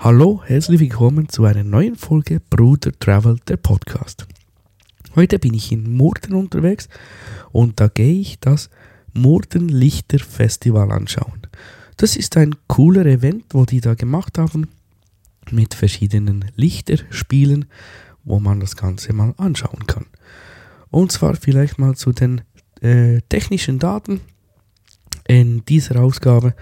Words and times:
Hallo, 0.00 0.42
herzlich 0.46 0.78
willkommen 0.78 1.28
zu 1.28 1.44
einer 1.44 1.64
neuen 1.64 1.96
Folge 1.96 2.38
Bruder 2.38 2.92
Travel, 3.00 3.40
der 3.48 3.56
Podcast. 3.56 4.28
Heute 5.16 5.40
bin 5.40 5.54
ich 5.54 5.72
in 5.72 5.96
Murten 5.96 6.36
unterwegs 6.36 6.88
und 7.50 7.80
da 7.80 7.88
gehe 7.88 8.20
ich 8.20 8.38
das 8.38 8.70
Murten 9.12 9.68
Lichter 9.68 10.20
Festival 10.20 10.92
anschauen. 10.92 11.48
Das 11.96 12.14
ist 12.14 12.36
ein 12.36 12.54
cooler 12.68 13.06
Event, 13.06 13.46
wo 13.50 13.64
die 13.64 13.80
da 13.80 13.94
gemacht 13.94 14.38
haben 14.38 14.68
mit 15.50 15.74
verschiedenen 15.74 16.44
Lichterspielen, 16.54 17.64
wo 18.22 18.38
man 18.38 18.60
das 18.60 18.76
Ganze 18.76 19.12
mal 19.12 19.34
anschauen 19.36 19.84
kann. 19.88 20.06
Und 20.90 21.10
zwar 21.10 21.34
vielleicht 21.34 21.80
mal 21.80 21.96
zu 21.96 22.12
den 22.12 22.42
äh, 22.82 23.20
technischen 23.28 23.80
Daten. 23.80 24.20
In 25.26 25.64
dieser 25.64 26.00
Ausgabe 26.00 26.54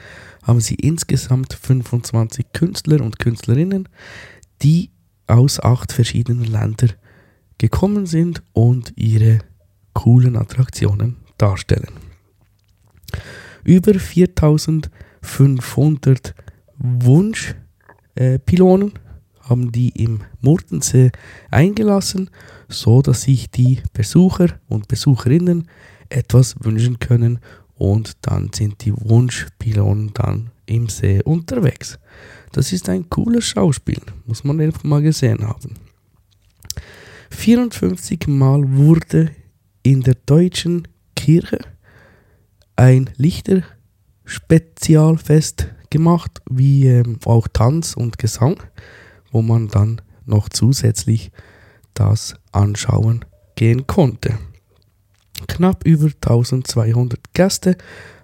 haben 0.46 0.60
sie 0.60 0.76
insgesamt 0.76 1.52
25 1.54 2.52
Künstler 2.52 3.00
und 3.00 3.18
Künstlerinnen, 3.18 3.88
die 4.62 4.90
aus 5.26 5.58
acht 5.58 5.90
verschiedenen 5.92 6.44
Ländern 6.44 6.92
gekommen 7.58 8.06
sind 8.06 8.44
und 8.52 8.92
ihre 8.96 9.40
coolen 9.92 10.36
Attraktionen 10.36 11.16
darstellen. 11.36 11.90
Über 13.64 13.98
4500 13.98 16.36
Wunschpilonen 16.78 18.92
haben 19.40 19.72
die 19.72 19.88
im 19.88 20.20
Murtensee 20.40 21.10
eingelassen, 21.50 22.30
so 22.68 23.02
dass 23.02 23.22
sich 23.22 23.50
die 23.50 23.80
Besucher 23.92 24.60
und 24.68 24.86
Besucherinnen 24.86 25.68
etwas 26.08 26.54
wünschen 26.60 27.00
können 27.00 27.40
und 27.76 28.16
dann 28.22 28.50
sind 28.52 28.84
die 28.84 28.92
Wunschpilonen 28.96 30.12
dann 30.14 30.50
im 30.66 30.88
See 30.88 31.22
unterwegs. 31.22 31.98
Das 32.52 32.72
ist 32.72 32.88
ein 32.88 33.10
cooles 33.10 33.44
Schauspiel, 33.44 34.00
muss 34.24 34.44
man 34.44 34.60
einfach 34.60 34.84
mal 34.84 35.02
gesehen 35.02 35.44
haben. 35.46 35.74
54 37.30 38.28
Mal 38.28 38.76
wurde 38.76 39.32
in 39.82 40.02
der 40.02 40.14
deutschen 40.26 40.86
Kirche 41.14 41.58
ein 42.76 43.10
Lichterspezialfest 43.16 45.68
gemacht, 45.90 46.40
wie 46.50 46.86
ähm, 46.86 47.18
auch 47.24 47.48
Tanz 47.48 47.94
und 47.94 48.18
Gesang, 48.18 48.62
wo 49.30 49.42
man 49.42 49.68
dann 49.68 50.00
noch 50.24 50.48
zusätzlich 50.48 51.30
das 51.94 52.34
anschauen 52.52 53.24
gehen 53.54 53.86
konnte. 53.86 54.38
Knapp 55.46 55.86
über 55.86 56.06
1200 56.06 57.32
Gäste 57.32 57.76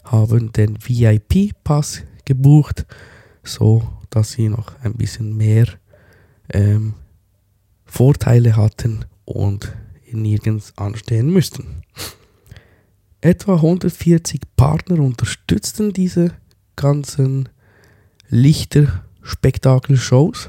haben 0.04 0.52
den 0.52 0.78
VIP-Pass 0.82 2.02
gebucht, 2.24 2.86
so 3.42 3.82
dass 4.10 4.32
sie 4.32 4.48
noch 4.48 4.72
ein 4.82 4.94
bisschen 4.94 5.36
mehr 5.36 5.66
ähm, 6.52 6.94
Vorteile 7.84 8.56
hatten 8.56 9.04
und 9.24 9.72
nirgends 10.10 10.72
anstehen 10.76 11.32
müssten. 11.32 11.82
Etwa 13.20 13.54
140 13.56 14.40
Partner 14.56 14.98
unterstützten 15.00 15.92
diese 15.92 16.32
ganzen 16.76 17.48
Lichter-Spektakel-Shows 18.28 20.48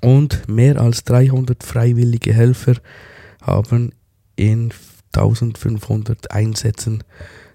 und 0.00 0.48
mehr 0.48 0.80
als 0.80 1.04
300 1.04 1.62
freiwillige 1.64 2.32
Helfer 2.32 2.76
haben 3.42 3.92
in 4.36 4.72
1500 5.16 6.30
Einsätzen 6.30 7.04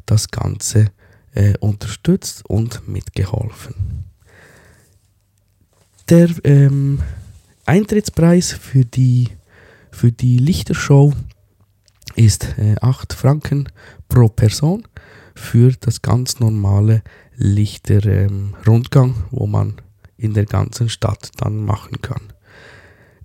das 0.06 0.30
Ganze 0.30 0.92
äh, 1.34 1.54
unterstützt 1.60 2.44
und 2.46 2.88
mitgeholfen. 2.88 4.06
Der 6.10 6.30
ähm, 6.44 7.00
Eintrittspreis 7.66 8.52
für 8.52 8.84
die, 8.84 9.30
für 9.92 10.12
die 10.12 10.38
Lichtershow 10.38 11.14
ist 12.16 12.58
äh, 12.58 12.76
8 12.82 13.14
Franken 13.14 13.70
pro 14.10 14.28
Person 14.28 14.88
für 15.36 15.72
das 15.80 16.02
ganz 16.02 16.40
normale 16.40 17.02
Lichterrundgang, 17.36 19.10
ähm, 19.10 19.24
wo 19.32 19.48
man 19.48 19.76
in 20.18 20.34
der 20.34 20.46
ganzen 20.46 20.90
Stadt 20.90 21.32
dann 21.38 21.64
machen 21.64 22.02
kann. 22.02 22.34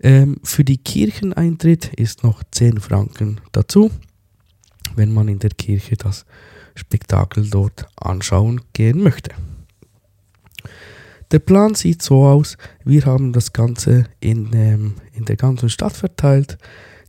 Ähm, 0.00 0.36
für 0.44 0.64
die 0.64 0.78
Kircheneintritt 0.78 1.92
ist 1.94 2.22
noch 2.22 2.42
10 2.50 2.80
Franken 2.80 3.40
dazu 3.52 3.90
wenn 4.96 5.12
man 5.12 5.28
in 5.28 5.38
der 5.38 5.50
Kirche 5.50 5.96
das 5.96 6.26
Spektakel 6.74 7.48
dort 7.48 7.88
anschauen 7.96 8.60
gehen 8.72 9.02
möchte. 9.02 9.30
Der 11.32 11.38
Plan 11.40 11.74
sieht 11.74 12.02
so 12.02 12.24
aus, 12.24 12.56
wir 12.84 13.04
haben 13.04 13.32
das 13.32 13.52
Ganze 13.52 14.04
in, 14.20 14.52
ähm, 14.52 14.94
in 15.12 15.24
der 15.24 15.36
ganzen 15.36 15.70
Stadt 15.70 15.94
verteilt. 15.94 16.58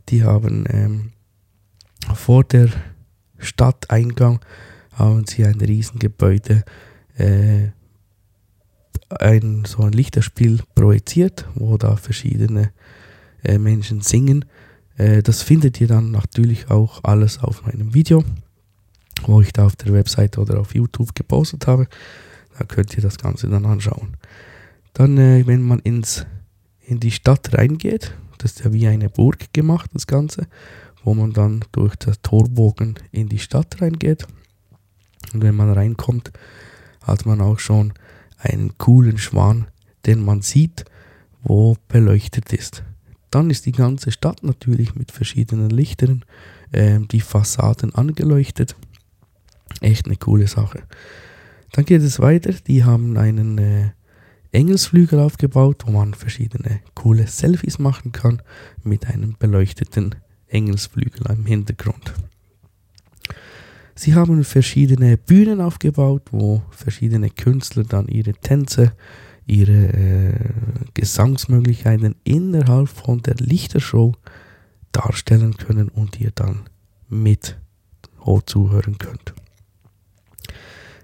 Die 0.08 0.24
haben 0.24 0.64
ähm, 0.68 1.12
vor 2.14 2.42
der 2.42 2.68
Stadteingang 3.38 4.40
haben 4.92 5.24
sie 5.26 5.44
ein 5.44 5.60
Riesengebäude, 5.60 6.64
äh, 7.16 7.68
ein, 9.10 9.64
so 9.64 9.84
ein 9.84 9.92
Lichterspiel 9.92 10.60
projiziert, 10.74 11.46
wo 11.54 11.78
da 11.78 11.96
verschiedene 11.96 12.72
äh, 13.44 13.58
Menschen 13.58 14.00
singen 14.00 14.44
äh, 14.98 15.22
das 15.22 15.42
findet 15.42 15.80
ihr 15.80 15.86
dann 15.86 16.10
natürlich 16.10 16.70
auch 16.70 17.02
alles 17.04 17.38
auf 17.38 17.64
meinem 17.64 17.94
Video, 17.94 18.24
wo 19.22 19.40
ich 19.40 19.52
da 19.52 19.64
auf 19.64 19.76
der 19.76 19.94
Webseite 19.94 20.40
oder 20.40 20.60
auf 20.60 20.74
YouTube 20.74 21.14
gepostet 21.14 21.66
habe. 21.66 21.88
Da 22.58 22.64
könnt 22.64 22.94
ihr 22.96 23.02
das 23.02 23.18
Ganze 23.18 23.48
dann 23.48 23.64
anschauen. 23.64 24.16
Dann, 24.92 25.16
äh, 25.16 25.46
wenn 25.46 25.62
man 25.62 25.78
ins, 25.78 26.26
in 26.80 27.00
die 27.00 27.12
Stadt 27.12 27.54
reingeht, 27.56 28.14
das 28.38 28.52
ist 28.52 28.64
ja 28.64 28.72
wie 28.72 28.86
eine 28.88 29.08
Burg 29.08 29.52
gemacht, 29.52 29.90
das 29.94 30.06
Ganze, 30.06 30.46
wo 31.04 31.14
man 31.14 31.32
dann 31.32 31.64
durch 31.72 31.96
das 31.96 32.20
Torbogen 32.20 32.96
in 33.12 33.28
die 33.28 33.38
Stadt 33.38 33.80
reingeht. 33.80 34.26
Und 35.32 35.42
wenn 35.42 35.54
man 35.54 35.72
reinkommt, 35.72 36.32
hat 37.02 37.26
man 37.26 37.40
auch 37.40 37.58
schon 37.58 37.92
einen 38.38 38.76
coolen 38.78 39.18
Schwan, 39.18 39.68
den 40.06 40.24
man 40.24 40.42
sieht, 40.42 40.84
wo 41.42 41.76
beleuchtet 41.88 42.52
ist. 42.52 42.82
Dann 43.30 43.50
ist 43.50 43.66
die 43.66 43.72
ganze 43.72 44.10
Stadt 44.10 44.42
natürlich 44.42 44.94
mit 44.94 45.12
verschiedenen 45.12 45.70
Lichtern, 45.70 46.24
äh, 46.72 47.00
die 47.00 47.20
Fassaden 47.20 47.94
angeleuchtet. 47.94 48.76
Echt 49.80 50.06
eine 50.06 50.16
coole 50.16 50.46
Sache. 50.46 50.82
Dann 51.72 51.84
geht 51.84 52.02
es 52.02 52.20
weiter. 52.20 52.52
Die 52.52 52.84
haben 52.84 53.16
einen 53.16 53.58
äh, 53.58 53.90
Engelsflügel 54.52 55.20
aufgebaut, 55.20 55.82
wo 55.86 55.92
man 55.92 56.14
verschiedene 56.14 56.80
coole 56.94 57.26
Selfies 57.26 57.78
machen 57.78 58.12
kann 58.12 58.40
mit 58.82 59.06
einem 59.06 59.36
beleuchteten 59.38 60.14
Engelsflügel 60.46 61.30
im 61.30 61.44
Hintergrund. 61.44 62.14
Sie 63.94 64.14
haben 64.14 64.44
verschiedene 64.44 65.16
Bühnen 65.16 65.60
aufgebaut, 65.60 66.28
wo 66.30 66.62
verschiedene 66.70 67.30
Künstler 67.30 67.84
dann 67.84 68.06
ihre 68.08 68.32
Tänze 68.32 68.92
ihre 69.48 69.88
äh, 69.88 70.34
Gesangsmöglichkeiten 70.94 72.14
innerhalb 72.22 72.88
von 72.88 73.22
der 73.22 73.34
Lichtershow 73.36 74.14
darstellen 74.92 75.56
können 75.56 75.88
und 75.88 76.20
ihr 76.20 76.30
dann 76.34 76.68
mit 77.08 77.58
zuhören 78.44 78.98
könnt. 78.98 79.32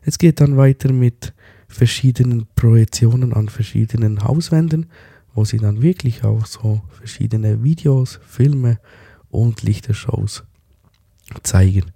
Es 0.02 0.18
geht 0.18 0.42
dann 0.42 0.58
weiter 0.58 0.92
mit 0.92 1.32
verschiedenen 1.68 2.46
Projektionen 2.54 3.32
an 3.32 3.48
verschiedenen 3.48 4.22
Hauswänden, 4.22 4.90
wo 5.34 5.46
sie 5.46 5.56
dann 5.56 5.80
wirklich 5.80 6.22
auch 6.22 6.44
so 6.44 6.82
verschiedene 6.90 7.64
Videos, 7.64 8.20
Filme 8.26 8.78
und 9.30 9.62
Lichtershows 9.62 10.44
zeigen. 11.42 11.86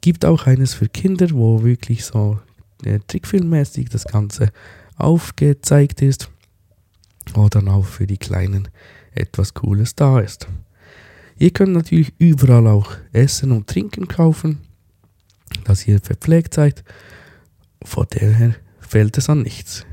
Gibt 0.00 0.24
auch 0.24 0.46
eines 0.46 0.74
für 0.74 0.88
Kinder, 0.88 1.28
wo 1.32 1.64
wirklich 1.64 2.04
so 2.04 2.38
äh, 2.84 3.00
trickfilmmäßig 3.08 3.88
das 3.88 4.04
Ganze 4.04 4.52
aufgezeigt 4.96 6.02
ist 6.02 6.30
oder 7.34 7.66
auch 7.72 7.84
für 7.84 8.06
die 8.06 8.18
Kleinen 8.18 8.68
etwas 9.14 9.54
Cooles 9.54 9.94
da 9.94 10.20
ist. 10.20 10.46
Ihr 11.38 11.50
könnt 11.50 11.72
natürlich 11.72 12.14
überall 12.18 12.66
auch 12.66 12.92
Essen 13.12 13.52
und 13.52 13.66
Trinken 13.66 14.08
kaufen, 14.08 14.58
dass 15.64 15.86
ihr 15.86 16.00
verpflegt 16.00 16.54
seid. 16.54 16.82
Von 17.82 18.06
daher 18.10 18.54
fällt 18.80 19.18
es 19.18 19.28
an 19.28 19.42
nichts. 19.42 19.84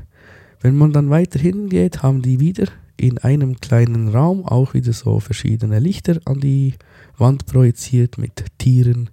Wenn 0.60 0.76
man 0.76 0.92
dann 0.92 1.10
weiter 1.10 1.38
hingeht, 1.38 2.02
haben 2.02 2.22
die 2.22 2.40
wieder 2.40 2.68
in 2.96 3.18
einem 3.18 3.60
kleinen 3.60 4.08
Raum 4.08 4.46
auch 4.46 4.72
wieder 4.72 4.92
so 4.92 5.20
verschiedene 5.20 5.78
Lichter 5.78 6.20
an 6.24 6.40
die 6.40 6.74
Wand 7.18 7.44
projiziert 7.46 8.18
mit 8.18 8.44
Tieren, 8.58 9.10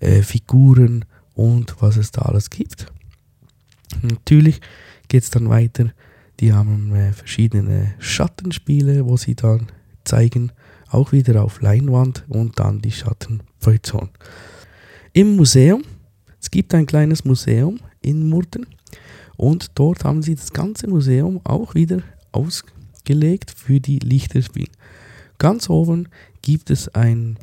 äh, 0.00 0.22
Figuren 0.22 1.04
und 1.34 1.76
was 1.80 1.96
es 1.96 2.10
da 2.10 2.22
alles 2.22 2.50
gibt. 2.50 2.92
Natürlich 4.02 4.60
geht 5.14 5.22
es 5.22 5.30
dann 5.30 5.48
weiter. 5.48 5.92
Die 6.40 6.52
haben 6.52 6.92
äh, 6.92 7.12
verschiedene 7.12 7.94
Schattenspiele, 8.00 9.06
wo 9.06 9.16
sie 9.16 9.36
dann 9.36 9.68
zeigen, 10.02 10.50
auch 10.88 11.12
wieder 11.12 11.44
auf 11.44 11.60
Leinwand 11.60 12.24
und 12.26 12.58
dann 12.58 12.80
die 12.80 12.90
Schattenprojektion. 12.90 14.08
Im 15.12 15.36
Museum, 15.36 15.84
es 16.40 16.50
gibt 16.50 16.74
ein 16.74 16.86
kleines 16.86 17.24
Museum 17.24 17.78
in 18.00 18.28
Murten 18.28 18.66
Und 19.36 19.70
dort 19.76 20.02
haben 20.02 20.20
sie 20.20 20.34
das 20.34 20.52
ganze 20.52 20.88
Museum 20.88 21.40
auch 21.44 21.76
wieder 21.76 22.02
ausgelegt 22.32 23.52
für 23.52 23.78
die 23.78 24.00
Lichterspiele. 24.00 24.72
Ganz 25.38 25.70
oben 25.70 26.08
gibt 26.42 26.70
es 26.70 26.88
ein, 26.88 27.38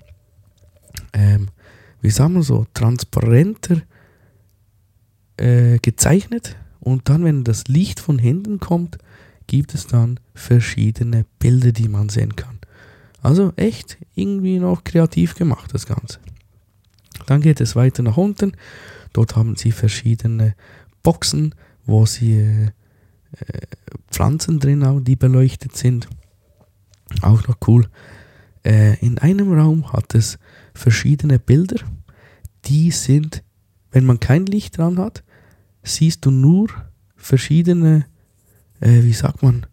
ähm, 1.14 1.48
wie 2.02 2.10
sagen 2.10 2.34
wir 2.34 2.44
so, 2.44 2.66
transparenter 2.74 3.82
äh, 5.38 5.80
gezeichnet. 5.80 6.58
Und 6.82 7.08
dann, 7.08 7.24
wenn 7.24 7.44
das 7.44 7.68
Licht 7.68 8.00
von 8.00 8.20
hinten 8.20 8.60
kommt, 8.60 8.98
gibt 9.48 9.74
es 9.74 9.88
dann 9.88 10.20
verschiedene 10.34 11.26
Bilder, 11.40 11.72
die 11.72 11.88
man 11.88 12.10
sehen 12.10 12.36
kann. 12.36 12.60
Also 13.22 13.54
echt 13.56 13.98
irgendwie 14.16 14.60
noch 14.60 14.84
kreativ 14.84 15.36
gemacht, 15.36 15.74
das 15.74 15.86
Ganze. 15.86 16.20
Dann 17.28 17.42
geht 17.42 17.62
es 17.62 17.76
weiter 17.76 18.04
nach 18.04 18.18
unten. 18.18 18.54
Dort 19.14 19.36
haben 19.36 19.56
sie 19.56 19.72
verschiedene 19.72 20.56
Boxen, 21.04 21.54
wo 21.86 22.06
sie 22.06 22.40
äh, 22.40 23.62
Pflanzen 24.10 24.60
drin 24.60 24.84
haben, 24.84 25.04
die 25.04 25.16
beleuchtet 25.16 25.78
sind. 25.78 26.08
Auch 27.22 27.48
noch 27.48 27.58
cool. 27.68 27.88
Äh, 28.64 28.98
in 29.06 29.20
einem 29.20 29.54
Raum 29.54 29.94
hat 29.94 30.16
es 30.16 30.40
verschiedene 30.74 31.40
Bilder, 31.40 31.84
die 32.66 32.92
sind, 32.92 33.44
wenn 33.92 34.06
man 34.06 34.20
kein 34.20 34.46
Licht 34.46 34.78
dran 34.78 34.98
hat, 34.98 35.24
siehst 35.84 36.26
du 36.26 36.32
nur 36.32 36.70
verschiedene, 37.16 38.06
äh, 38.80 39.04
wie 39.04 39.14
sagt 39.14 39.44
man, 39.44 39.66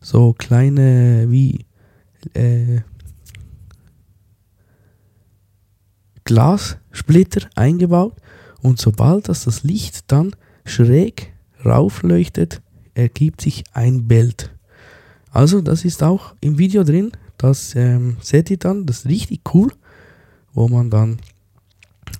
so 0.00 0.32
kleine, 0.32 1.26
wie 1.28 1.64
äh, 2.34 2.80
Glassplitter 6.24 7.48
eingebaut 7.54 8.16
und 8.60 8.78
sobald 8.80 9.28
das, 9.28 9.44
das 9.44 9.64
Licht 9.64 10.10
dann 10.10 10.34
schräg 10.64 11.32
raufleuchtet, 11.64 12.62
ergibt 12.94 13.40
sich 13.40 13.64
ein 13.72 14.06
Bild. 14.06 14.54
Also 15.30 15.60
das 15.60 15.84
ist 15.84 16.02
auch 16.02 16.34
im 16.40 16.58
Video 16.58 16.84
drin, 16.84 17.12
das 17.38 17.74
ähm, 17.74 18.18
seht 18.20 18.50
ihr 18.50 18.58
dann, 18.58 18.86
das 18.86 18.98
ist 18.98 19.06
richtig 19.06 19.40
cool, 19.54 19.72
wo 20.52 20.68
man 20.68 20.90
dann 20.90 21.18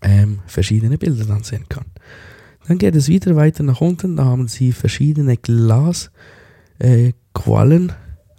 ähm, 0.01 0.41
verschiedene 0.47 0.99
Bilder 0.99 1.27
dann 1.27 1.45
sehen 1.45 1.69
kann. 1.69 1.85
Dann 2.69 2.79
geht 2.79 2.95
es 2.95 3.09
wieder 3.09 3.37
weiter 3.37 3.63
nach 3.63 3.81
unten, 3.81 4.17
da 4.17 4.25
haben 4.25 4.49
sie 4.49 4.73
verschiedene 4.73 5.37
Glasquallen 5.37 6.11
äh, 6.79 7.93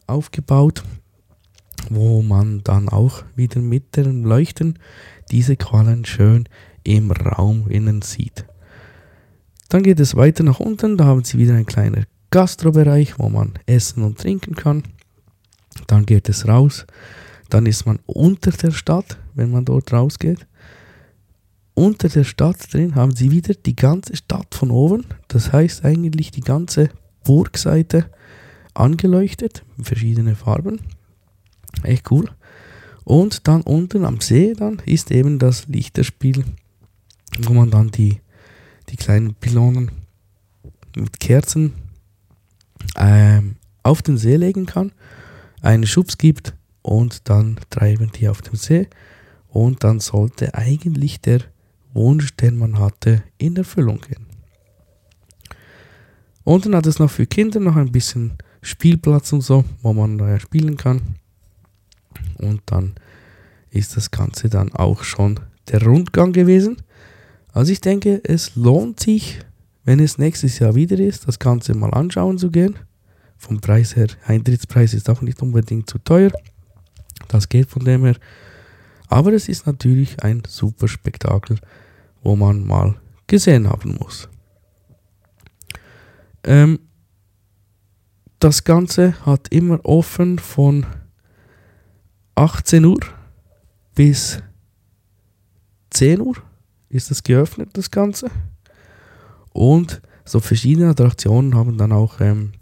aufgebaut, 0.07 0.83
wo 1.89 2.21
man 2.21 2.61
dann 2.63 2.89
auch 2.89 3.23
wieder 3.35 3.61
mit 3.61 3.97
dem 3.97 4.23
Leuchten 4.23 4.79
diese 5.31 5.55
Quallen 5.57 6.05
schön 6.05 6.47
im 6.83 7.11
Raum 7.11 7.67
innen 7.69 8.01
sieht. 8.01 8.45
Dann 9.69 9.83
geht 9.83 9.99
es 9.99 10.15
weiter 10.15 10.43
nach 10.43 10.59
unten, 10.59 10.97
da 10.97 11.05
haben 11.05 11.23
sie 11.23 11.37
wieder 11.37 11.55
einen 11.55 11.65
kleinen 11.65 12.05
Gastrobereich, 12.29 13.19
wo 13.19 13.29
man 13.29 13.53
essen 13.65 14.03
und 14.03 14.19
trinken 14.19 14.55
kann. 14.55 14.83
Dann 15.87 16.05
geht 16.05 16.29
es 16.29 16.47
raus, 16.47 16.85
dann 17.49 17.65
ist 17.65 17.85
man 17.85 17.99
unter 18.05 18.51
der 18.51 18.71
Stadt, 18.71 19.17
wenn 19.33 19.51
man 19.51 19.65
dort 19.65 19.91
rausgeht. 19.91 20.45
Unter 21.75 22.07
der 22.07 22.23
Stadt 22.23 22.71
drin 22.71 22.95
haben 22.95 23.15
sie 23.15 23.31
wieder 23.31 23.55
die 23.55 23.75
ganze 23.75 24.15
Stadt 24.15 24.53
von 24.53 24.69
oben, 24.69 25.05
das 25.27 25.51
heißt 25.51 25.83
eigentlich 25.83 26.31
die 26.31 26.41
ganze 26.41 26.89
Burgseite 27.23 28.05
angeleuchtet, 28.73 29.63
verschiedene 29.81 30.35
Farben. 30.35 30.81
Echt 31.81 32.11
cool. 32.11 32.29
Und 33.03 33.47
dann 33.47 33.61
unten 33.61 34.05
am 34.05 34.21
See 34.21 34.53
dann 34.53 34.81
ist 34.85 35.11
eben 35.11 35.39
das 35.39 35.67
Lichterspiel, 35.67 36.43
wo 37.39 37.53
man 37.53 37.71
dann 37.71 37.89
die, 37.89 38.21
die 38.89 38.95
kleinen 38.95 39.33
Pylonen 39.33 39.91
mit 40.95 41.19
Kerzen 41.19 41.73
ähm, 42.95 43.55
auf 43.81 44.01
den 44.01 44.17
See 44.17 44.35
legen 44.35 44.65
kann, 44.65 44.91
einen 45.61 45.87
Schubs 45.87 46.17
gibt 46.17 46.53
und 46.81 47.29
dann 47.29 47.59
treiben 47.69 48.11
die 48.11 48.29
auf 48.29 48.41
dem 48.41 48.55
See 48.55 48.87
und 49.49 49.83
dann 49.83 49.99
sollte 49.99 50.53
eigentlich 50.53 51.19
der 51.19 51.41
Wunsch, 51.93 52.35
den 52.35 52.57
man 52.57 52.79
hatte, 52.79 53.23
in 53.37 53.55
Erfüllung 53.55 54.01
gehen. 54.01 54.25
Unten 56.43 56.75
hat 56.75 56.85
es 56.85 56.99
noch 56.99 57.09
für 57.09 57.25
Kinder 57.25 57.59
noch 57.59 57.75
ein 57.75 57.91
bisschen 57.91 58.33
Spielplatz 58.61 59.31
und 59.33 59.41
so, 59.41 59.63
wo 59.81 59.93
man 59.93 60.19
äh, 60.19 60.39
spielen 60.39 60.77
kann. 60.77 61.01
Und 62.37 62.61
dann 62.65 62.95
ist 63.69 63.95
das 63.95 64.11
Ganze 64.11 64.49
dann 64.49 64.71
auch 64.73 65.03
schon 65.03 65.39
der 65.69 65.83
Rundgang 65.83 66.33
gewesen. 66.33 66.77
Also 67.53 67.71
ich 67.71 67.81
denke, 67.81 68.21
es 68.23 68.55
lohnt 68.55 68.99
sich, 68.99 69.39
wenn 69.85 69.99
es 69.99 70.17
nächstes 70.17 70.59
Jahr 70.59 70.75
wieder 70.75 70.97
ist, 70.97 71.27
das 71.27 71.39
Ganze 71.39 71.73
mal 71.75 71.91
anschauen 71.91 72.37
zu 72.37 72.51
gehen. 72.51 72.75
Vom 73.37 73.59
Preis 73.59 73.95
her, 73.95 74.07
Eintrittspreis 74.25 74.93
ist 74.93 75.09
auch 75.09 75.21
nicht 75.21 75.41
unbedingt 75.41 75.89
zu 75.89 75.97
teuer. 75.99 76.31
Das 77.27 77.49
geht 77.49 77.69
von 77.69 77.83
dem 77.83 78.05
her. 78.05 78.15
Aber 79.07 79.33
es 79.33 79.49
ist 79.49 79.67
natürlich 79.67 80.23
ein 80.23 80.43
super 80.47 80.87
Spektakel, 80.87 81.59
wo 82.23 82.35
man 82.35 82.65
mal 82.65 82.95
gesehen 83.27 83.69
haben 83.69 83.97
muss. 83.99 84.29
Ähm, 86.43 86.79
das 88.39 88.63
Ganze 88.63 89.13
hat 89.25 89.47
immer 89.49 89.79
offen 89.85 90.39
von 90.39 90.85
18 92.35 92.83
Uhr 92.83 92.99
bis 93.95 94.41
10 95.91 96.21
Uhr 96.21 96.35
ist 96.89 97.11
es 97.11 97.23
geöffnet, 97.23 97.69
das 97.73 97.91
Ganze. 97.91 98.29
Und 99.51 100.01
so 100.25 100.39
verschiedene 100.39 100.89
Attraktionen 100.89 101.55
haben 101.55 101.77
dann 101.77 101.91
auch 101.91 102.19
ähm, 102.19 102.53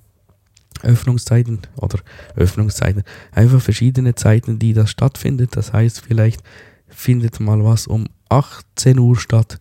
Öffnungszeiten 0.83 1.61
oder 1.75 1.99
Öffnungszeiten, 2.35 3.03
einfach 3.31 3.61
verschiedene 3.61 4.15
Zeiten, 4.15 4.59
die 4.59 4.73
das 4.73 4.89
stattfindet. 4.89 5.55
Das 5.55 5.73
heißt, 5.73 6.01
vielleicht 6.01 6.41
findet 6.87 7.39
mal 7.39 7.63
was 7.63 7.87
um 7.87 8.07
18 8.31 8.97
Uhr 8.97 9.17
statt, 9.17 9.59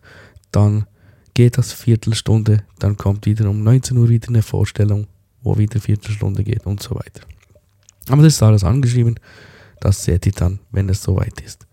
dann 0.51 0.85
geht 1.33 1.57
das 1.57 1.73
Viertelstunde, 1.73 2.63
dann 2.79 2.97
kommt 2.97 3.25
wieder 3.25 3.49
um 3.49 3.63
19 3.63 3.97
Uhr 3.97 4.09
wieder 4.09 4.29
eine 4.29 4.41
Vorstellung, 4.41 5.07
wo 5.43 5.57
wieder 5.57 5.79
Viertelstunde 5.79 6.43
geht 6.43 6.65
und 6.65 6.81
so 6.81 6.95
weiter. 6.95 7.21
Aber 8.09 8.23
das 8.23 8.35
ist 8.35 8.43
alles 8.43 8.63
angeschrieben, 8.63 9.19
das 9.79 10.03
seht 10.03 10.25
ihr 10.25 10.31
dann, 10.31 10.59
wenn 10.71 10.89
es 10.89 11.03
soweit 11.03 11.39
ist. 11.41 11.67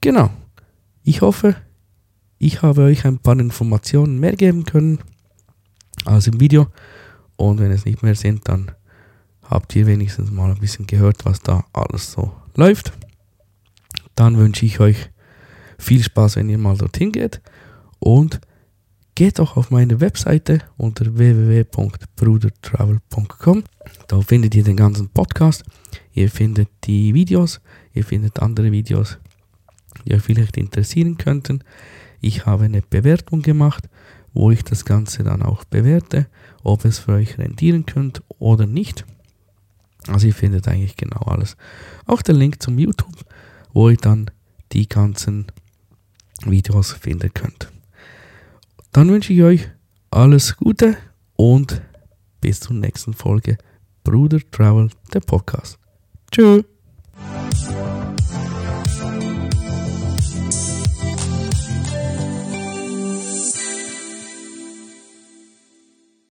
Genau. 0.00 0.30
Ich 1.04 1.20
hoffe, 1.20 1.56
ich 2.38 2.62
habe 2.62 2.82
euch 2.82 3.04
ein 3.04 3.18
paar 3.18 3.38
Informationen 3.38 4.18
mehr 4.18 4.36
geben 4.36 4.64
können 4.64 5.00
als 6.04 6.26
im 6.26 6.40
Video. 6.40 6.68
Und 7.36 7.60
wenn 7.60 7.70
es 7.70 7.84
nicht 7.84 8.02
mehr 8.02 8.14
sind, 8.14 8.48
dann 8.48 8.72
habt 9.42 9.74
ihr 9.76 9.86
wenigstens 9.86 10.30
mal 10.30 10.50
ein 10.50 10.58
bisschen 10.58 10.86
gehört, 10.86 11.24
was 11.24 11.40
da 11.40 11.64
alles 11.72 12.12
so 12.12 12.32
läuft. 12.56 12.92
Dann 14.14 14.38
wünsche 14.38 14.64
ich 14.66 14.80
euch 14.80 15.10
viel 15.82 16.02
Spaß, 16.02 16.36
wenn 16.36 16.48
ihr 16.48 16.56
mal 16.58 16.76
dorthin 16.76 17.12
geht. 17.12 17.40
Und 17.98 18.40
geht 19.14 19.40
auch 19.40 19.56
auf 19.56 19.70
meine 19.70 20.00
Webseite 20.00 20.60
unter 20.76 21.16
www.brudertravel.com. 21.16 23.64
Da 24.08 24.20
findet 24.22 24.54
ihr 24.54 24.64
den 24.64 24.76
ganzen 24.76 25.10
Podcast. 25.10 25.64
Ihr 26.12 26.30
findet 26.30 26.68
die 26.84 27.12
Videos, 27.14 27.60
ihr 27.92 28.04
findet 28.04 28.40
andere 28.40 28.72
Videos, 28.72 29.18
die 30.06 30.14
euch 30.14 30.22
vielleicht 30.22 30.56
interessieren 30.56 31.18
könnten. 31.18 31.62
Ich 32.20 32.46
habe 32.46 32.64
eine 32.64 32.82
Bewertung 32.82 33.42
gemacht, 33.42 33.88
wo 34.32 34.50
ich 34.50 34.64
das 34.64 34.84
Ganze 34.84 35.22
dann 35.24 35.42
auch 35.42 35.64
bewerte 35.64 36.26
ob 36.62 36.84
es 36.84 36.98
für 36.98 37.12
euch 37.12 37.38
rentieren 37.38 37.86
könnt 37.86 38.22
oder 38.38 38.66
nicht. 38.66 39.04
Also 40.08 40.26
ihr 40.26 40.34
findet 40.34 40.68
eigentlich 40.68 40.96
genau 40.96 41.20
alles. 41.26 41.56
Auch 42.06 42.22
der 42.22 42.34
Link 42.34 42.62
zum 42.62 42.78
YouTube, 42.78 43.24
wo 43.72 43.88
ihr 43.88 43.96
dann 43.96 44.30
die 44.72 44.88
ganzen 44.88 45.46
Videos 46.50 46.92
finden 46.92 47.32
könnt. 47.32 47.72
Dann 48.92 49.08
wünsche 49.08 49.32
ich 49.32 49.42
euch 49.42 49.68
alles 50.10 50.56
Gute 50.56 50.96
und 51.36 51.80
bis 52.40 52.60
zur 52.60 52.76
nächsten 52.76 53.14
Folge 53.14 53.56
Bruder 54.04 54.40
Travel, 54.50 54.90
der 55.12 55.20
Podcast. 55.20 55.78
Tschüss. 56.30 56.64